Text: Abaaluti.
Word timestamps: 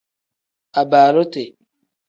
Abaaluti. 0.81 1.43